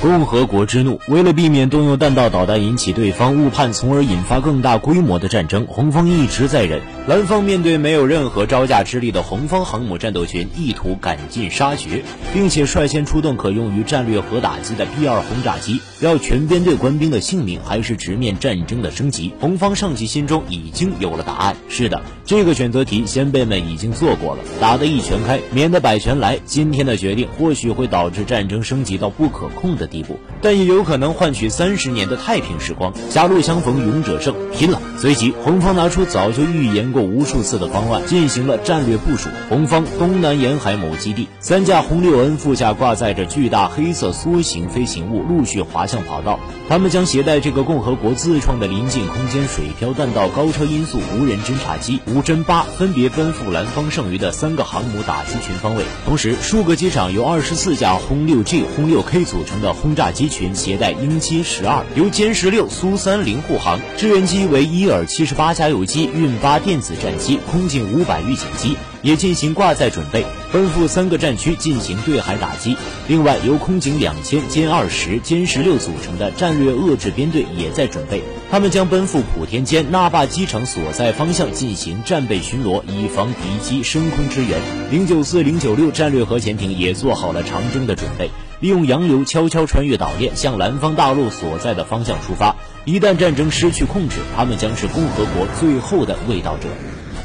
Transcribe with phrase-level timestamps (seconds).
[0.00, 6.80] 共和国之怒，为了避免动用弹道导弹引起对方误判，从而引发更大规模的战争，红方一直在忍。
[7.08, 12.02] 蓝方面对没有任何招架之力的红方航母战斗群，意图赶尽杀绝，
[12.34, 19.32] 并且率先出动可用于战略核打击的 B 二轰炸机，要全编队官兵的性命，还是直面战争的升级？
[19.40, 21.56] 红方上级心中已经有了答案。
[21.70, 26.38] 是的，这个选择题先辈们已经做过了，打得一拳开，免得百拳来。
[26.44, 29.86] 今天的决定或许会导致战争升级到不可控的。
[29.86, 32.92] 地步，但也有可能换取三十年的太平时光。
[33.08, 34.78] 狭路相逢勇者胜，拼了！
[34.98, 39.28] 随即，红方拿出早就预言过无数次的方案，进行了战略部署。
[39.48, 46.40] 红方东南沿海某基地，三架轰六 N 副驾挂载着巨大黑色梭形飞行物，陆续滑向跑道。
[46.68, 55.84] 他们将携带这个共和国自创的临近空间水漂弹道高超音速无人侦察机无侦八，分别奔赴蓝方剩余的三个航母打击群方位。
[56.04, 59.68] 同时，数个机场由二十四架轰六 G、轰六 K 组成的。
[59.78, 72.76] 轰炸机群携带鹰击十二，由歼十六、苏三零护航，支援机为伊尔七十八加油机、运八电子战机、空警五百预警机，也进行挂载准备，奔赴三个战区进行对海打击。
[73.06, 84.60] 另外，由空警两千、歼二十、歼十六组成的战略遏制编队也在准备，他们将奔赴莆田间那霸机场所在方向进行战备巡逻，以防敌机升空支援。
[84.90, 88.30] 零九四、零九六战略核潜艇也做好了长征的准备。
[88.60, 92.56] 利用洋流悄悄穿越岛链，向南方大陆所在的方向出发。
[92.88, 96.70] 一旦战争失去控制，他们将是共和国最后的卫道者。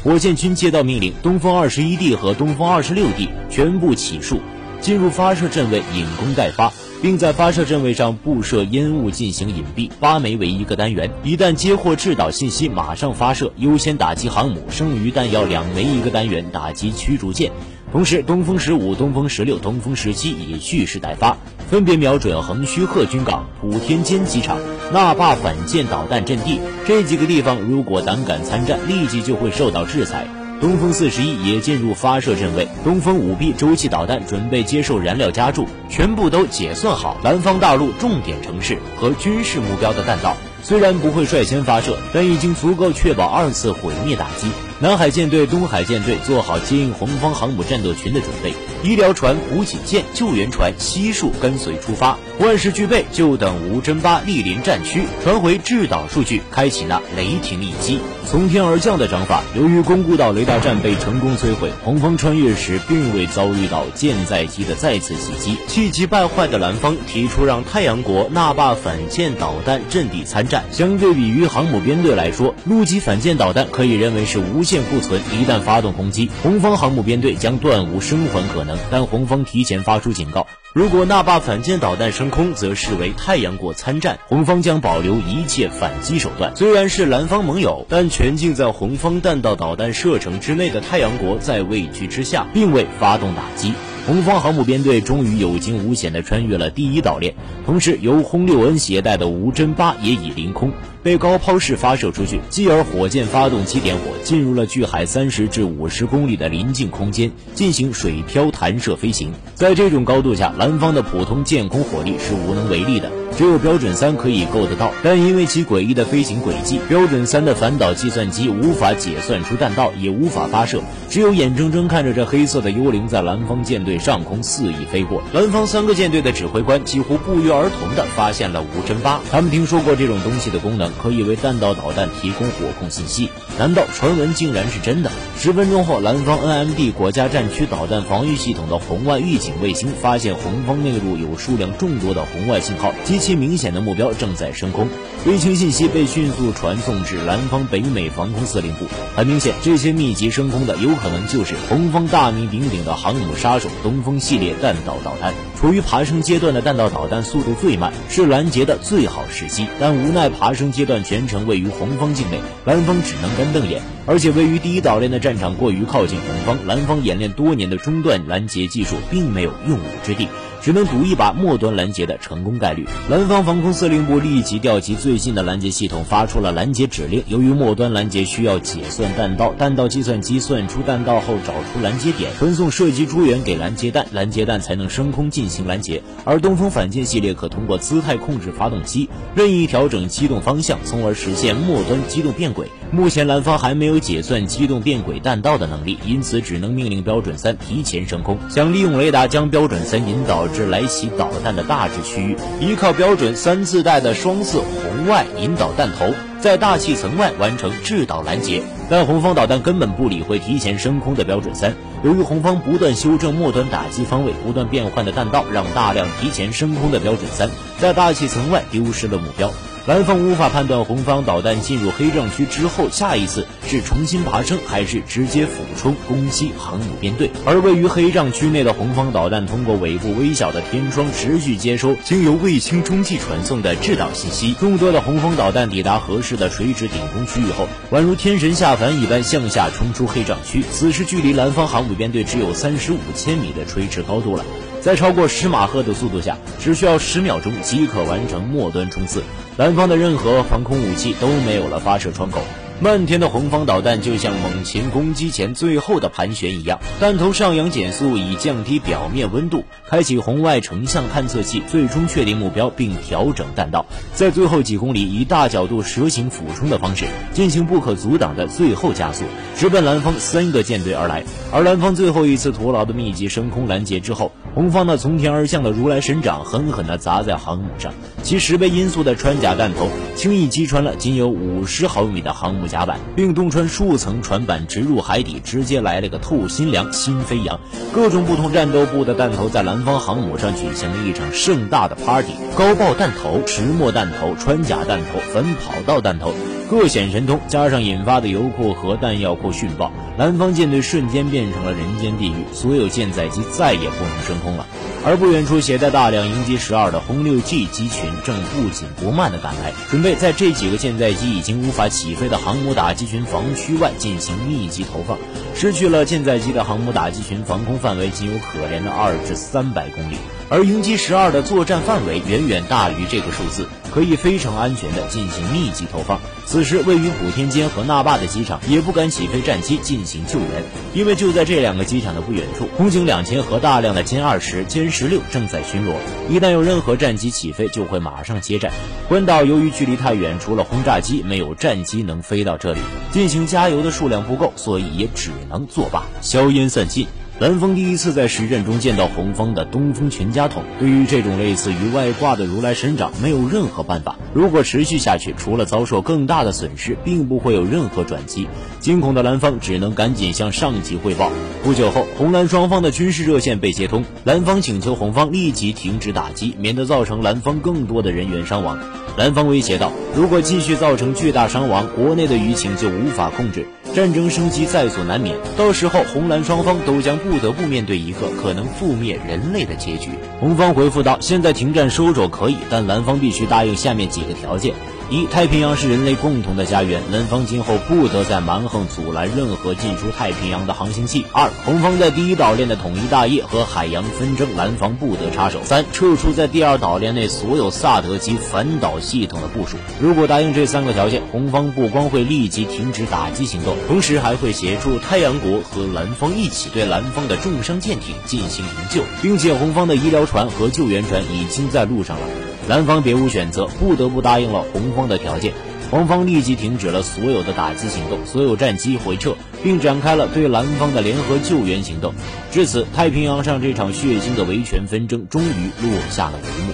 [0.02, 4.42] 火箭军接到命令，东风二十一 D 和东风二十六 D 全部起竖，
[4.82, 6.70] 进入发射阵位，引弓待发，
[7.00, 9.90] 并在发射阵位上布设烟雾进行隐蔽。
[9.98, 17.50] 八枚为一个单元，一旦接获制导信息，马上发射，优先打击航母，剩余弹药两枚一个单元打击驱逐舰。
[17.94, 21.36] 同时，东风十五、东风十六、东风十七也蓄势待发，
[21.70, 24.58] 分别瞄准横须贺军港、普天间机场、
[24.92, 27.60] 那霸反舰导弹阵地这几个地方。
[27.60, 30.26] 如果胆敢参战，立即就会受到制裁。
[30.60, 40.36] 东风四十一也进入发射阵位，东风五 B 洲际导弹准备接受燃料加注，全部都解算好南方大陆重点城市和军事目标的弹道。
[40.64, 44.48] 虽然不会率先发射，但已经足够确保二次毁灭打击。
[44.80, 48.52] 南海舰队、东海舰队做好接应红方航母战斗群的准备，
[48.82, 58.00] 医疗船、补给舰、救援船悉数跟随出发，万事俱备，就等吴侦八莅临战区，传回制导数据，开启那雷霆一击。
[58.26, 70.64] 从天而降的掌法，由于宫古岛雷达站被成功摧毁，红方穿越时并未遭遇到舰载机的再次袭击，气急败坏的蓝方提出让太阳国那霸反舰导弹阵地参战。
[70.72, 78.76] 相对比于航母编队来说，陆基反舰导弹可以认为是无限库存，一旦发动攻击，红方航母编队将断无生还可能。
[78.90, 80.46] 但红方提前发出警告。
[80.72, 86.56] 如果那霸反舰导弹升空，则视为太阳国参战，红方将保留一切反击手段。
[86.56, 93.72] 虽然是蓝方盟友，但全境在红方弹道导弹射程之内的太阳国，在畏惧之下，并未发动打击。
[94.06, 97.34] 红方航母编队终于有惊无险地穿越了第一岛链，
[97.64, 100.70] 同时由轰六 N 携带的无侦八也已凌空，
[101.02, 109.32] 被高抛式发射出去，继而火箭发动机点火，进入了距海三十至五十公里的临近空间，进行水漂弹射飞行。
[109.54, 113.10] 在这种高度下，蓝方的普通舰空火力是无能为力的。
[113.36, 125.22] 只有标准三可以够得到，但因为其诡异的飞行轨迹，标准三的反导计算机无法解算出弹道，也无法发射，只有眼睁睁看着这黑色的幽灵在蓝方舰队上空肆意飞过。
[125.32, 133.30] 蓝方三个舰队的指挥官几乎不约而同地发现了无侦八，他们听说过这种东西的功能，可以为弹道导弹提供火控信息。
[133.58, 135.10] 难道传闻竟然是真的？
[135.36, 142.94] 十分钟后，蓝方 NMD 国家战区导弹防御系统的红外预警卫星发现红方内陆有数量众多的红外信号。
[143.04, 144.88] 极其明显的目标正在升空，
[145.26, 148.86] 卫星信息被迅速传送至蓝方北美防空司令部。
[149.14, 155.34] 很明显，这些密集升空的有可能就是红方大名鼎鼎的航母杀手东风系列弹道导弹。
[155.64, 159.66] 处于爬升阶段的弹道导弹速度最慢，是拦截的最好时机。
[159.80, 163.80] 但无奈爬升阶段全程位于红方境内，蓝方只能干瞪眼。
[164.04, 170.28] 而且位于第一岛链的战场过于靠近红方，蓝方演练多年的中段拦截技术并没有用武之地。
[170.64, 172.86] 只能赌一把末端拦截的成功概率。
[173.10, 177.22] 蓝方防空司令部立即调集最近的拦截系统，发出了拦截指令。
[177.26, 186.02] 由于末端拦截需要解算弹道，弹道计算机算出弹道后找出拦截点，传送射击诸元给拦截弹，拦截弹才能升空进行拦截。
[186.24, 192.70] 而东风反舰系列可通过姿态控制发动机，任意调整机动方向，从而实现末端机动变轨。
[192.90, 200.48] 目前蓝方还没有解算机动变轨弹道的能力，因此只能命令标准三提前升空，想利用雷达将标准三引导。
[200.54, 208.62] 是来袭导弹的大致区域，依靠标准三自带的双色红外引导弹头，在大气层外完成制导拦截。
[208.88, 211.74] 但红方导弹根本不理会提前升空的标准三，
[212.04, 219.50] 由于红方不断修正末端打击方位、不断变换的弹道，让大量提前升空的标准三在大气层外丢失了目标。
[219.86, 227.30] 蓝方无法判断红方导弹进入黑障区之后，下一次是重新爬升，还是直接俯冲攻击航母编队。
[227.44, 234.54] 而位于黑障区内的红方导弹，通过尾部微小的天窗，持续接收经由卫星中继传送的制导信息。
[234.54, 240.64] 众多的红方导弹抵达合适的垂直顶空区域后，宛如天神下凡一般向下冲出黑障区。
[240.72, 244.46] 此时距离蓝方航母编队只有三十五千米的垂直高度了。
[244.84, 249.22] 在超过十马赫的速度下，只需要十秒钟即可完成末端冲刺。
[249.56, 252.42] 蓝方的任何防空武器都没有了发射窗口。
[252.80, 269.24] 漫天的红方导弹就像猛禽攻击前最后的盘旋一样，弹头上扬减速以降低表面温度，开启红外成像探测器，最终确定目标并调整弹道，在最后几公里以大角度蛇形俯冲的方式进行不可阻挡的最后加速，
[269.56, 271.22] 直奔蓝方三个舰队而来。
[271.52, 277.94] 而蓝方最后一次徒劳的密集升空拦截之后，红方那从天而降的如来神掌狠狠地砸在航母上，
[278.24, 282.63] 其十倍音速的穿甲弹头轻易击穿了仅有五十毫米的航母。
[282.66, 287.58] 甲板，并洞穿数层船板，直入海底，直接来了个透心凉、心飞扬。
[287.92, 292.32] 各种不同战斗部的弹头在蓝方航母上举行了一场盛大的 party。
[292.56, 296.32] 高爆弹头、石墨弹头、穿甲弹头、反跑道弹头，
[296.70, 304.64] 各显神通，加上引发的油库和弹药库殉爆，蓝方舰队瞬间变成了人间地狱，所有舰载机再也不能升空了。
[305.04, 315.18] 而不远处携带大量鹰击十二的轰六 G 机群正不紧不慢地赶来，准备在这几个舰载机已经无法起飞的航母打击群防区外进行密集投放。
[315.54, 320.16] 失去了舰载机的航母打击群防空范围仅有可怜的二至三百公里，
[320.48, 323.66] 而鹰击十二的作战范围远远大于这个数字。
[323.92, 326.18] 可以非常安全地进行密集投放。
[326.44, 330.48] 此时，位于普天间和那霸的机场也不敢起飞战机进行救援，
[330.94, 335.94] 因为就在这两个机场的不远处，空警两千和大量的歼二十、歼十六正在巡逻。
[336.28, 338.72] 一旦有任何战机起飞，就会马上接战。
[339.08, 342.80] 关岛由于距离太远，除了轰炸机，没有战机能飞到这里
[343.12, 346.04] 进行加油的数量不够，所以也只能作罢。
[346.20, 347.06] 硝烟散尽。
[347.40, 354.16] 蓝方第一次在实战中见到红方的东风全家桶，对于这种类似于外挂的如来神掌，没有任何办法。
[354.32, 358.46] 如果持续下去，除了遭受更大的损失，并不会有任何转机。
[358.78, 361.32] 惊恐的蓝方只能赶紧向上级汇报。
[361.64, 368.78] 不久后，红蓝双方的军事热线被接通，蓝方请求红方立即停止打击，免得造成蓝方更多的人员伤亡。
[369.16, 380.10] 蓝方威胁道：“如果继续造成巨大伤亡，国内的舆情就无法控制。”战争升级在所难免，到时候红蓝双方都将不得不面对一个可能覆灭人类的结局。
[380.40, 384.74] 红方回复道：“现在停战收手可以，但蓝方必须答应下面几个条件。”
[385.10, 391.24] 一、太平洋是人类共同的家园，南方今后不得再蛮横阻拦任何进出太平洋的航行器。
[391.32, 395.62] 二、红方在第一岛链的统一大业和海洋纷争，蓝方不得插手。
[395.62, 399.76] 三、撤出在第二岛链内所有萨德及反导系统的部署。
[400.00, 412.53] 如果答应这三个条件，红方不光会立即停止打击行动，同时还会协助太阳国和蓝方一起对蓝方的重伤舰艇进行营救，并且红方的医疗船和救援船已经在路上了。
[412.66, 415.52] 蓝方别无选择，不得不答应了红方的条件。
[415.90, 422.14] 红方立即停止了所有的打击行动，所有战机回撤，并展开了对蓝方的联合救援行动。
[422.50, 426.72] 至此，太平洋上这场血腥的维权纷争终于落下了帷幕。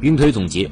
[0.00, 0.70] 兵推总结，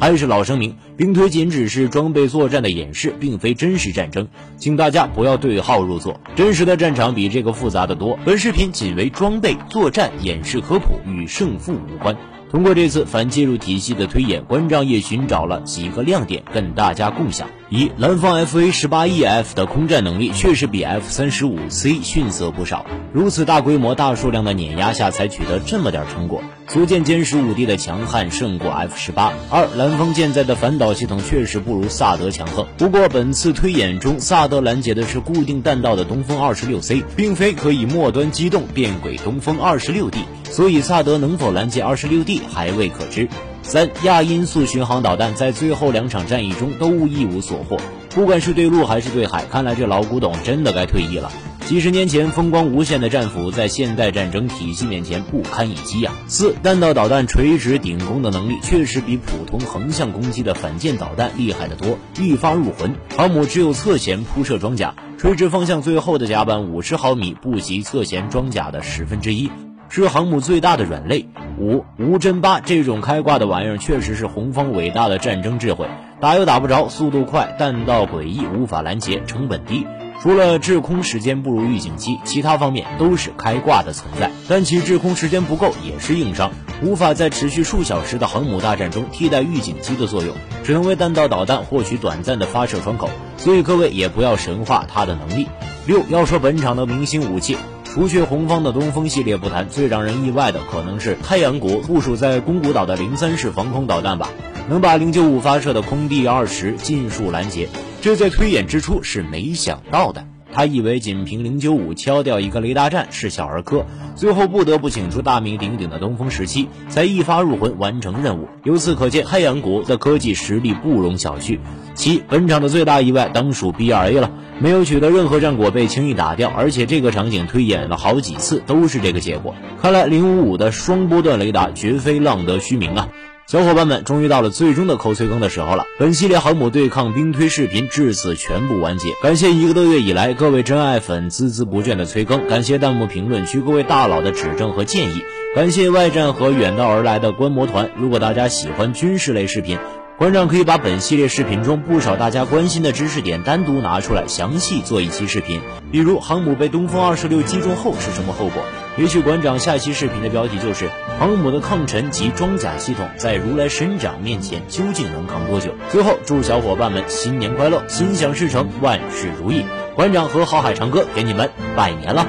[0.00, 4.26] 还是老声明，兵推仅只是装备作战的演示，并非真实战争，
[4.58, 6.20] 请大家不要对号入座。
[6.34, 8.18] 真实的战场比这个复杂的多。
[8.24, 12.16] 本视频仅为装备作战演示科普，与胜负无关。
[12.50, 17.48] 通过这次反介入体系的推演，关丈也寻找了几个亮点跟大家共享。
[17.68, 22.86] 一，蓝方 F A 十八 E F 的空战能力确实比 F 三十五 C 逊色不少。
[23.12, 29.32] 如此大规模、大数量的碾压下，才取得这么点成果，足见歼十五 D 的强悍胜过 F 十八。
[29.50, 32.64] 二，蓝方舰载的反导系统确实不如萨德强横。
[32.78, 40.20] 不过本次推演中，萨德拦截的是固定弹道的东风二十六 C，并非可以末端机动变轨东风二十六 D。
[40.44, 43.28] 所以萨德能否拦截二十六 D 还未可知。
[43.66, 47.76] 三亚音速巡航导弹在最后两场战役中都一无所获，
[48.14, 51.32] 不管是对陆还是对海，看来这老古董真的该退役了。
[51.66, 56.12] 几十年前风光无限的战斧，在现代战争体系面前不堪一击呀。
[56.28, 62.94] 四弹道导弹垂直顶攻的能力确实比普通横向攻击的反舰导弹厉害得多，一发入魂。
[63.16, 69.50] 航母只有侧舷铺设装甲，垂直方向最后的甲板五十毫米不及侧舷装甲的十分之一。
[69.88, 71.28] 是航母最大的软肋。
[71.58, 75.86] 五无针八这种开挂的玩意儿，确实是红方伟大的战争智慧，
[76.20, 79.86] 打又打不着，速度快，弹道诡异，无法拦截，成本低。
[80.22, 84.30] 除了制空时间不如预警机，其他方面都是开挂的存在。
[84.48, 86.50] 但其制空时间不够也是硬伤，
[86.82, 90.34] 无法在持续数小时的航母大战中替代预警机的作用，
[90.64, 93.10] 只能为弹道导弹获取短暂的发射窗口。
[93.36, 95.46] 所以各位也不要神化它的能力。
[95.86, 97.56] 六要说本场的明星武器，
[97.96, 104.28] 除去红方的东风系列不谈，最让人意外的可能是太阳国部署在宫古岛的零三式防空导弹吧，
[104.68, 107.70] 能把零九五发射的空地二十尽数拦截。
[108.02, 110.26] 这在推演之初是没想到的，
[110.56, 113.84] 他以为仅凭零九五敲掉一个雷达站是小儿科，
[114.14, 118.48] 最后不得不请出大名鼎鼎的东风十七，才一发入魂完成任务。
[118.64, 121.58] 由此可见，太阳国的科技实力不容小觑。
[121.94, 129.54] 七，本场的最大意外当属 B 二 A 了，没有取得任何战果被轻易打掉，而且这个场景推演了好几次都是这个结果。
[129.82, 133.08] 看来零五五的双波段雷达绝非浪得虚名啊！
[133.46, 135.86] 小伙伴们，终于到了最终的扣催更的时候了。
[136.00, 139.14] 本系列航母对抗兵推视频至此全部完结。
[139.22, 145.22] 感谢一个多月以来各位真爱粉孜孜不倦的催更，感谢弹幕评论区各位大佬的指正和建议，
[145.54, 147.88] 感谢外战和远道而来的观摩团。
[147.96, 149.78] 如果大家喜欢军事类视频，
[150.18, 155.60] 馆长可以把本系列视频中不少大家关心的知识点单独拿出来，详细做一期视频。
[155.92, 158.64] 比如航母被东风二十六击中后是什么后果？
[158.98, 160.88] 也许馆长下期视频的标题就是
[161.20, 165.74] “航母的抗沉及装甲系统在如来神掌面前究竟能扛多久”。
[165.92, 169.64] 最后祝小伙伴们新年快乐，心想事成，万事如意！
[169.94, 172.26] 馆长和好海长歌给你们拜年了。